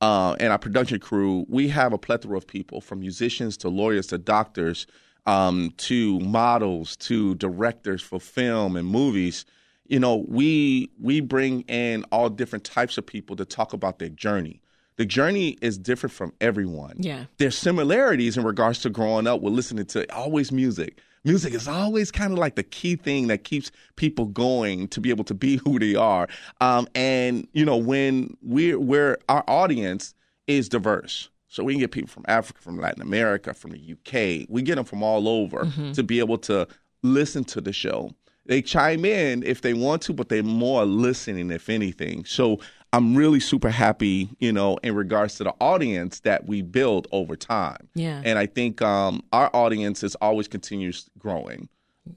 uh, 0.00 0.36
and 0.38 0.52
our 0.52 0.58
production 0.58 0.98
crew, 1.00 1.46
we 1.48 1.68
have 1.68 1.92
a 1.92 1.98
plethora 1.98 2.36
of 2.36 2.46
people 2.46 2.80
from 2.80 3.00
musicians 3.00 3.56
to 3.58 3.68
lawyers 3.68 4.06
to 4.08 4.18
doctors 4.18 4.86
um, 5.26 5.72
to 5.78 6.20
models 6.20 6.96
to 6.96 7.34
directors 7.36 8.00
for 8.02 8.20
film 8.20 8.76
and 8.76 8.86
movies. 8.86 9.44
You 9.88 9.98
know, 10.00 10.24
we 10.28 10.90
we 11.00 11.20
bring 11.20 11.62
in 11.62 12.04
all 12.12 12.28
different 12.28 12.64
types 12.64 12.98
of 12.98 13.06
people 13.06 13.36
to 13.36 13.44
talk 13.44 13.72
about 13.72 13.98
their 13.98 14.08
journey. 14.08 14.60
The 14.96 15.04
journey 15.04 15.58
is 15.60 15.76
different 15.78 16.12
from 16.14 16.32
everyone 16.40 16.96
Yeah. 17.00 17.26
there's 17.36 17.56
similarities 17.58 18.38
in 18.38 18.44
regards 18.44 18.80
to 18.80 18.90
growing 18.90 19.26
up 19.26 19.42
with 19.42 19.52
listening 19.52 19.84
to 19.86 20.10
always 20.14 20.50
music. 20.50 21.00
Music 21.26 21.52
is 21.54 21.66
always 21.66 22.12
kind 22.12 22.32
of 22.32 22.38
like 22.38 22.54
the 22.54 22.62
key 22.62 22.94
thing 22.94 23.26
that 23.26 23.42
keeps 23.42 23.72
people 23.96 24.26
going 24.26 24.86
to 24.88 25.00
be 25.00 25.10
able 25.10 25.24
to 25.24 25.34
be 25.34 25.56
who 25.64 25.78
they 25.78 25.96
are. 25.96 26.28
Um, 26.60 26.86
and 26.94 27.46
you 27.52 27.64
know, 27.64 27.76
when 27.76 28.36
we're 28.42 28.78
we're 28.78 29.18
our 29.28 29.44
audience 29.48 30.14
is 30.46 30.68
diverse. 30.68 31.28
So 31.48 31.64
we 31.64 31.72
can 31.72 31.80
get 31.80 31.90
people 31.90 32.08
from 32.08 32.24
Africa, 32.28 32.60
from 32.60 32.78
Latin 32.78 33.02
America, 33.02 33.54
from 33.54 33.72
the 33.72 33.78
UK. 33.78 34.46
We 34.48 34.62
get 34.62 34.76
them 34.76 34.84
from 34.84 35.02
all 35.02 35.28
over 35.28 35.64
to 35.94 36.02
be 36.02 36.18
able 36.18 36.38
to 36.38 36.68
listen 37.02 37.44
to 37.44 37.60
the 37.60 37.72
show. 37.72 38.12
They 38.46 38.62
chime 38.62 39.04
in 39.04 39.42
if 39.42 39.62
they 39.62 39.74
want 39.74 40.02
to, 40.02 40.12
but 40.12 40.28
they're 40.28 40.42
more 40.42 40.84
listening, 40.84 41.50
if 41.50 41.68
anything. 41.68 42.24
So 42.24 42.60
I'm 42.92 43.14
really 43.14 43.40
super 43.40 43.70
happy, 43.70 44.30
you 44.38 44.52
know, 44.52 44.78
in 44.82 44.94
regards 44.94 45.36
to 45.36 45.44
the 45.44 45.54
audience 45.60 46.20
that 46.20 46.46
we 46.46 46.62
build 46.62 47.08
over 47.12 47.36
time. 47.36 47.88
Yeah. 47.94 48.22
And 48.24 48.38
I 48.38 48.46
think 48.46 48.80
um, 48.80 49.22
our 49.32 49.50
audience 49.54 50.02
is 50.02 50.14
always 50.16 50.48
continues 50.48 51.10
growing 51.18 51.68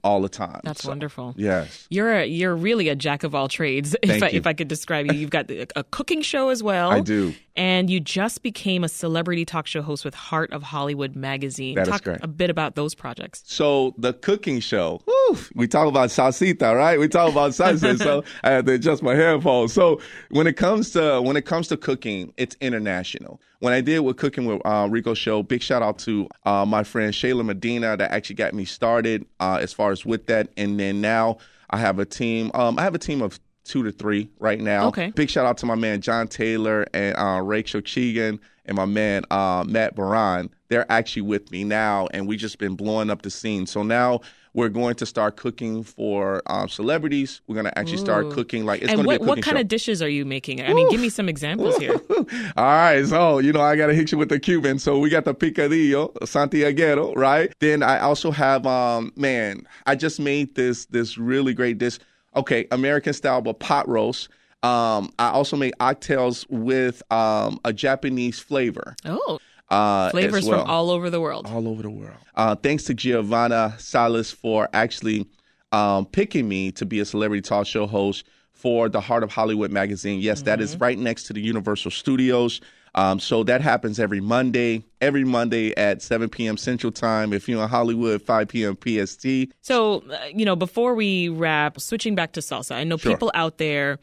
all 0.04 0.20
the 0.20 0.28
time. 0.28 0.60
That's 0.64 0.82
So, 0.82 0.88
wonderful. 0.88 1.34
Yes. 1.36 1.86
You're 1.90 2.12
a, 2.20 2.26
you're 2.26 2.54
really 2.56 2.88
a 2.88 2.94
jack 2.96 3.22
of 3.24 3.34
all 3.34 3.48
trades. 3.48 3.94
If 4.02 4.22
I, 4.22 4.28
if 4.28 4.46
I 4.46 4.52
could 4.54 4.68
describe 4.68 5.06
you, 5.06 5.12
you've 5.14 5.30
got 5.30 5.50
a, 5.50 5.66
a 5.76 5.84
cooking 5.84 6.22
show 6.22 6.48
as 6.48 6.62
well. 6.62 6.90
I 6.90 7.00
do. 7.00 7.34
And 7.56 7.90
you 7.90 8.00
just 8.00 8.42
became 8.42 8.84
a 8.84 8.88
celebrity 8.88 9.44
talk 9.44 9.66
show 9.66 9.82
host 9.82 10.04
with 10.04 10.14
Heart 10.14 10.52
of 10.52 10.62
Hollywood 10.62 11.14
magazine. 11.16 11.74
That 11.74 11.82
is 11.82 11.88
Talk 11.88 12.04
correct. 12.04 12.24
a 12.24 12.28
bit 12.28 12.48
about 12.50 12.74
those 12.74 12.94
projects. 12.94 13.42
So 13.46 13.94
the 13.98 14.12
cooking 14.14 14.60
show, 14.60 15.00
whew, 15.04 15.38
we 15.54 15.66
talk 15.68 15.86
about 15.88 16.08
salsita, 16.10 16.74
right? 16.74 16.98
We 16.98 17.08
talk 17.08 17.30
about 17.30 17.50
salsa. 17.52 17.98
so 17.98 18.24
I 18.44 18.50
had 18.50 18.66
to 18.66 18.72
adjust 18.74 19.02
my 19.02 19.14
headphones. 19.14 19.72
So 19.72 20.00
when 20.30 20.46
it 20.46 20.56
comes 20.56 20.90
to 20.92 21.20
when 21.20 21.36
it 21.36 21.44
comes 21.44 21.68
to 21.68 21.76
cooking, 21.76 22.32
it's 22.36 22.56
international. 22.60 23.40
When 23.60 23.74
I 23.74 23.82
did 23.82 24.00
with 24.00 24.16
cooking 24.16 24.46
with 24.46 24.62
uh, 24.64 24.88
Rico 24.90 25.12
Show, 25.12 25.42
big 25.42 25.62
shout 25.62 25.82
out 25.82 25.98
to 26.00 26.26
uh, 26.46 26.64
my 26.64 26.82
friend 26.82 27.12
Shayla 27.12 27.44
Medina 27.44 27.94
that 27.94 28.10
actually 28.10 28.36
got 28.36 28.54
me 28.54 28.64
started 28.64 29.26
uh, 29.38 29.58
as 29.60 29.70
far 29.74 29.92
as 29.92 30.04
with 30.04 30.26
that. 30.26 30.48
And 30.56 30.80
then 30.80 31.02
now 31.02 31.36
I 31.68 31.76
have 31.76 31.98
a 31.98 32.06
team. 32.06 32.50
Um, 32.54 32.78
I 32.78 32.82
have 32.82 32.94
a 32.94 32.98
team 32.98 33.20
of 33.20 33.38
two 33.70 33.84
to 33.84 33.92
three 33.92 34.28
right 34.40 34.60
now. 34.60 34.88
Okay. 34.88 35.10
Big 35.10 35.30
shout 35.30 35.46
out 35.46 35.56
to 35.58 35.66
my 35.66 35.76
man 35.76 36.00
John 36.00 36.26
Taylor 36.26 36.86
and 36.92 37.16
uh, 37.16 37.40
Rachel 37.42 37.80
Chegan 37.80 38.40
and 38.66 38.76
my 38.76 38.84
man 38.84 39.24
uh, 39.30 39.64
Matt 39.66 39.94
Baran. 39.94 40.50
They're 40.68 40.90
actually 40.90 41.22
with 41.22 41.50
me 41.50 41.64
now, 41.64 42.08
and 42.12 42.26
we 42.26 42.36
just 42.36 42.58
been 42.58 42.74
blowing 42.74 43.10
up 43.10 43.22
the 43.22 43.30
scene. 43.30 43.66
So 43.66 43.82
now 43.82 44.20
we're 44.52 44.68
going 44.68 44.96
to 44.96 45.06
start 45.06 45.36
cooking 45.36 45.84
for 45.84 46.42
um, 46.46 46.68
celebrities. 46.68 47.40
We're 47.46 47.54
going 47.54 47.66
to 47.66 47.78
actually 47.78 47.98
start 47.98 48.30
cooking 48.30 48.64
like 48.66 48.82
it's 48.82 48.92
going 48.92 49.04
to 49.04 49.08
be 49.08 49.14
a 49.14 49.18
cooking 49.18 49.28
what 49.28 49.42
kind 49.42 49.56
show. 49.56 49.60
of 49.60 49.68
dishes 49.68 50.02
are 50.02 50.08
you 50.08 50.24
making? 50.24 50.60
I 50.64 50.72
mean, 50.74 50.88
give 50.90 51.00
me 51.00 51.08
some 51.08 51.28
examples 51.28 51.76
here. 51.76 52.00
All 52.56 52.64
right, 52.64 53.04
so 53.06 53.38
you 53.38 53.52
know 53.52 53.60
I 53.60 53.76
gotta 53.76 53.94
hit 53.94 54.10
you 54.10 54.18
with 54.18 54.28
the 54.28 54.40
Cuban. 54.40 54.78
So 54.78 54.98
we 54.98 55.10
got 55.10 55.24
the 55.24 55.34
picadillo, 55.34 56.12
Santiaguero, 56.22 57.16
right? 57.16 57.52
Then 57.60 57.82
I 57.82 58.00
also 58.00 58.30
have 58.32 58.66
um 58.66 59.12
man, 59.16 59.66
I 59.86 59.94
just 59.94 60.18
made 60.18 60.56
this 60.56 60.86
this 60.86 61.16
really 61.16 61.54
great 61.54 61.78
dish. 61.78 61.98
Okay, 62.36 62.66
American 62.70 63.12
style 63.12 63.40
but 63.40 63.58
pot 63.58 63.88
roast. 63.88 64.28
Um, 64.62 65.10
I 65.18 65.30
also 65.30 65.56
make 65.56 65.76
oxtails 65.78 66.44
with 66.50 67.02
um 67.12 67.58
a 67.64 67.72
Japanese 67.72 68.38
flavor. 68.38 68.94
Oh, 69.04 69.38
Uh, 69.70 70.10
flavors 70.10 70.46
well. 70.46 70.60
from 70.62 70.70
all 70.70 70.90
over 70.90 71.10
the 71.10 71.20
world. 71.20 71.46
all 71.46 71.66
over 71.68 71.82
the 71.82 71.90
world. 71.90 72.16
Uh, 72.34 72.54
thanks 72.56 72.84
to 72.84 72.94
Giovanna 72.94 73.74
Salas 73.78 74.30
for 74.32 74.68
actually 74.72 75.26
um, 75.72 76.06
picking 76.06 76.48
me 76.48 76.72
to 76.72 76.84
be 76.84 76.98
a 77.00 77.04
celebrity 77.04 77.40
talk 77.42 77.66
show 77.66 77.86
host 77.86 78.24
for 78.60 78.88
the 78.88 79.00
Heart 79.00 79.22
of 79.22 79.32
Hollywood 79.32 79.70
magazine. 79.70 80.20
Yes, 80.20 80.42
that 80.42 80.60
is 80.60 80.76
right 80.76 80.98
next 80.98 81.24
to 81.24 81.32
the 81.32 81.40
Universal 81.40 81.92
Studios. 81.92 82.60
Um, 82.94 83.20
so 83.20 83.44
that 83.44 83.60
happens 83.60 84.00
every 84.00 84.20
Monday, 84.20 84.84
every 85.00 85.24
Monday 85.24 85.74
at 85.76 86.02
7 86.02 86.28
p.m. 86.28 86.56
Central 86.56 86.92
Time. 86.92 87.32
If 87.32 87.48
you're 87.48 87.62
in 87.62 87.68
Hollywood, 87.68 88.20
5 88.20 88.48
p.m. 88.48 88.76
PST. 88.76 89.26
So, 89.60 90.02
uh, 90.10 90.18
you 90.34 90.44
know, 90.44 90.56
before 90.56 90.94
we 90.94 91.28
wrap, 91.28 91.80
switching 91.80 92.14
back 92.14 92.32
to 92.32 92.40
salsa, 92.40 92.74
I 92.74 92.84
know 92.84 92.96
Sure. 92.96 93.12
people 93.12 93.30
out 93.34 93.58
there, 93.58 93.98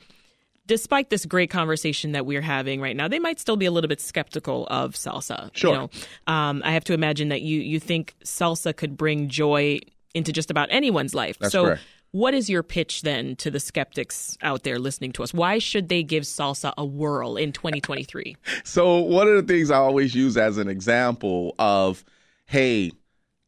despite 0.66 1.10
this 1.10 1.26
great 1.26 1.50
conversation 1.50 2.14
that 2.14 2.26
we're 2.26 2.42
having 2.42 2.80
right 2.80 2.96
now, 2.96 3.08
they 3.08 3.20
might 3.20 3.40
still 3.40 3.58
be 3.58 3.66
a 3.66 3.72
little 3.72 3.90
bit 3.90 4.00
skeptical 4.00 4.68
of 4.68 4.94
salsa. 4.94 5.50
Sure. 5.54 5.72
You 5.72 5.78
know, 5.78 5.90
um, 6.34 6.62
I 6.66 6.72
have 6.72 6.86
to 6.86 6.94
imagine 6.94 7.30
that 7.30 7.42
you 7.42 7.60
you 7.60 7.80
think 7.80 8.16
salsa 8.24 8.76
could 8.76 8.96
bring 8.96 9.28
joy 9.28 9.80
into 10.14 10.32
just 10.32 10.50
about 10.50 10.70
anyone's 10.72 11.14
life. 11.14 11.38
That's 11.40 11.52
so, 11.52 11.66
correct. 11.66 11.82
What 12.18 12.34
is 12.34 12.50
your 12.50 12.64
pitch 12.64 13.04
then 13.04 13.36
to 13.36 13.52
the 13.52 13.60
skeptics 13.60 14.38
out 14.42 14.64
there 14.64 14.80
listening 14.80 15.12
to 15.12 15.24
us? 15.24 15.36
Why 15.36 15.60
should 15.60 15.88
they 15.88 16.02
give 16.02 16.24
salsa 16.24 16.74
a 16.76 16.84
whirl 16.84 17.38
in 17.38 17.52
2023? 17.52 18.36
So 18.64 18.98
one 18.98 19.28
of 19.28 19.36
the 19.36 19.54
things 19.54 19.72
I 19.72 19.78
always 19.78 20.14
use 20.14 20.36
as 20.36 20.58
an 20.58 20.68
example 20.68 21.56
of, 21.58 22.04
hey, 22.46 22.92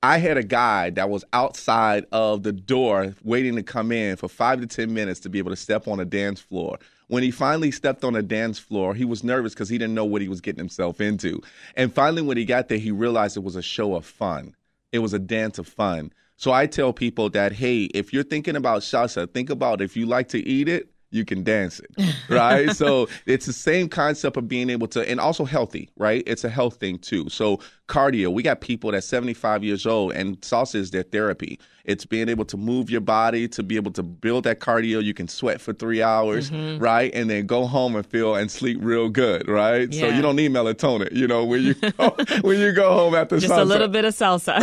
I 0.02 0.18
had 0.18 0.38
a 0.38 0.44
guy 0.44 0.92
that 0.92 1.10
was 1.10 1.26
outside 1.34 2.06
of 2.12 2.44
the 2.44 2.52
door 2.52 3.16
waiting 3.24 3.56
to 3.56 3.64
come 3.64 3.92
in 3.92 4.16
for 4.16 4.30
five 4.30 4.62
to 4.62 4.68
ten 4.68 4.94
minutes 4.94 5.20
to 5.22 5.30
be 5.30 5.40
able 5.40 5.52
to 5.52 5.58
step 5.58 5.88
on 5.88 6.00
a 6.00 6.06
dance 6.06 6.40
floor. 6.40 6.78
When 7.08 7.24
he 7.24 7.32
finally 7.32 7.72
stepped 7.72 8.04
on 8.04 8.16
a 8.16 8.22
dance 8.22 8.60
floor, 8.60 8.94
he 8.94 9.04
was 9.04 9.24
nervous 9.24 9.54
because 9.54 9.68
he 9.68 9.78
didn't 9.78 9.96
know 9.96 10.06
what 10.06 10.22
he 10.22 10.30
was 10.30 10.42
getting 10.42 10.60
himself 10.60 11.02
into. 11.02 11.42
And 11.76 11.94
finally, 11.94 12.22
when 12.22 12.38
he 12.38 12.46
got 12.46 12.70
there, 12.70 12.78
he 12.78 12.92
realized 12.92 13.36
it 13.36 13.44
was 13.44 13.56
a 13.56 13.62
show 13.62 13.96
of 13.96 14.06
fun. 14.06 14.56
It 14.92 15.00
was 15.00 15.14
a 15.14 15.20
dance 15.20 15.60
of 15.60 15.68
fun. 15.68 16.14
So 16.40 16.54
I 16.54 16.68
tell 16.68 16.94
people 16.94 17.30
that, 17.32 17.52
hey, 17.52 17.84
if 17.94 18.14
you're 18.14 18.24
thinking 18.24 18.56
about 18.56 18.82
salsa, 18.82 19.30
think 19.30 19.50
about 19.50 19.82
if 19.82 19.98
you 19.98 20.06
like 20.06 20.30
to 20.30 20.40
eat 20.40 20.70
it, 20.70 20.90
you 21.12 21.26
can 21.26 21.44
dance 21.44 21.82
it, 21.82 21.92
right? 22.30 22.72
so 22.72 23.10
it's 23.26 23.46
the 23.46 23.52
same 23.52 23.90
concept 23.90 24.38
of 24.38 24.48
being 24.48 24.70
able 24.70 24.88
to, 24.88 25.08
and 25.10 25.20
also 25.20 25.44
healthy, 25.44 25.90
right? 25.98 26.24
It's 26.26 26.46
a 26.46 26.50
health 26.50 26.78
thing 26.78 26.98
too. 26.98 27.28
So 27.28 27.60
cardio, 27.90 28.32
we 28.32 28.44
got 28.44 28.62
people 28.62 28.92
that's 28.92 29.08
75 29.08 29.64
years 29.64 29.86
old, 29.86 30.14
and 30.14 30.40
salsa 30.42 30.76
is 30.76 30.92
their 30.92 31.04
therapy. 31.04 31.60
It's 31.84 32.06
being 32.06 32.30
able 32.30 32.46
to 32.46 32.56
move 32.56 32.92
your 32.92 33.02
body 33.02 33.48
to 33.48 33.64
be 33.64 33.76
able 33.76 33.92
to 33.94 34.04
build 34.04 34.44
that 34.44 34.60
cardio. 34.60 35.04
You 35.04 35.16
can 35.16 35.28
sweat 35.28 35.60
for 35.60 35.74
three 35.74 36.04
hours, 36.04 36.52
right? 36.52 37.12
And 37.16 37.30
then 37.30 37.48
go 37.48 37.66
home 37.66 37.96
and 37.96 38.06
feel 38.06 38.36
and 38.36 38.52
sleep 38.52 38.78
real 38.82 39.10
good, 39.10 39.48
right? 39.48 39.92
So 39.94 40.08
you 40.08 40.22
don't 40.22 40.36
need 40.36 40.52
melatonin, 40.52 41.12
you 41.12 41.28
know, 41.28 41.44
when 41.44 41.64
you 41.64 41.74
go, 41.98 42.16
when 42.42 42.60
you 42.60 42.72
go 42.74 42.94
home 42.94 43.16
after 43.16 43.38
salsa. 43.38 43.42
Just 43.42 43.60
a 43.60 43.66
little 43.66 43.88
bit 43.88 44.06
of 44.06 44.14
salsa. 44.14 44.60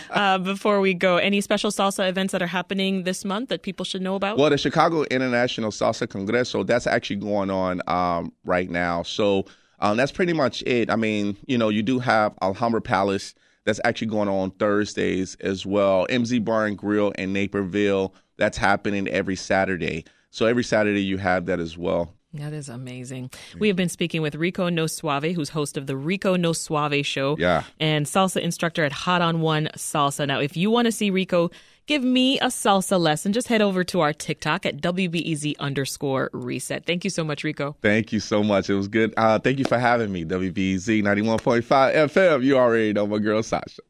uh, 0.10 0.38
before 0.38 0.80
we 0.80 0.92
go, 0.92 1.18
any 1.18 1.40
special 1.40 1.70
salsa 1.70 2.08
events 2.08 2.32
that 2.32 2.42
are 2.42 2.48
happening 2.48 3.04
this 3.04 3.24
month 3.24 3.48
that 3.50 3.62
people 3.62 3.84
should 3.84 4.02
know 4.02 4.16
about? 4.16 4.38
Well, 4.38 4.50
the 4.50 4.58
Chicago 4.58 5.04
International 5.04 5.70
Salsa 5.70 6.08
Congreso, 6.08 6.66
that's 6.66 6.88
actually 6.88 7.16
going 7.16 7.50
on 7.50 7.80
um, 7.86 8.32
right 8.44 8.68
now. 8.68 9.04
So 9.04 9.44
um, 9.80 9.96
that's 9.96 10.12
pretty 10.12 10.32
much 10.32 10.62
it. 10.62 10.90
I 10.90 10.96
mean, 10.96 11.36
you 11.46 11.58
know, 11.58 11.68
you 11.68 11.82
do 11.82 11.98
have 11.98 12.34
Alhambra 12.42 12.80
Palace 12.80 13.34
that's 13.64 13.80
actually 13.84 14.08
going 14.08 14.28
on 14.28 14.50
Thursdays 14.52 15.36
as 15.40 15.66
well. 15.66 16.06
MZ 16.08 16.44
Bar 16.44 16.66
and 16.66 16.78
Grill 16.78 17.10
in 17.12 17.32
Naperville, 17.32 18.14
that's 18.36 18.58
happening 18.58 19.08
every 19.08 19.36
Saturday. 19.36 20.04
So 20.30 20.46
every 20.46 20.64
Saturday 20.64 21.02
you 21.02 21.18
have 21.18 21.46
that 21.46 21.60
as 21.60 21.76
well. 21.76 22.14
That 22.32 22.52
is 22.52 22.68
amazing. 22.68 23.30
We 23.58 23.66
have 23.66 23.76
been 23.76 23.88
speaking 23.88 24.22
with 24.22 24.36
Rico 24.36 24.68
No 24.68 24.86
Suave, 24.86 25.34
who's 25.34 25.48
host 25.48 25.76
of 25.76 25.88
the 25.88 25.96
Rico 25.96 26.36
No 26.36 26.52
Suave 26.52 27.04
show. 27.04 27.36
Yeah. 27.38 27.64
And 27.80 28.06
salsa 28.06 28.40
instructor 28.40 28.84
at 28.84 28.92
Hot 28.92 29.20
on 29.20 29.40
One 29.40 29.68
Salsa. 29.76 30.28
Now, 30.28 30.38
if 30.38 30.56
you 30.56 30.70
want 30.70 30.86
to 30.86 30.92
see 30.92 31.10
Rico 31.10 31.50
give 31.90 32.04
me 32.04 32.38
a 32.38 32.46
salsa 32.46 33.00
lesson, 33.00 33.32
just 33.32 33.48
head 33.48 33.60
over 33.60 33.82
to 33.82 33.98
our 33.98 34.12
TikTok 34.12 34.64
at 34.64 34.76
WBEZ 34.76 35.58
underscore 35.58 36.30
reset. 36.32 36.86
Thank 36.86 37.02
you 37.02 37.10
so 37.10 37.24
much, 37.24 37.42
Rico. 37.42 37.74
Thank 37.82 38.12
you 38.12 38.20
so 38.20 38.44
much. 38.44 38.70
It 38.70 38.74
was 38.74 38.86
good. 38.86 39.12
Uh, 39.16 39.40
thank 39.40 39.58
you 39.58 39.64
for 39.64 39.76
having 39.76 40.12
me, 40.12 40.24
WBEZ 40.24 41.02
91.5 41.02 41.64
FM. 41.64 42.44
You 42.44 42.58
already 42.58 42.92
know 42.92 43.08
my 43.08 43.18
girl, 43.18 43.42
Sasha. 43.42 43.82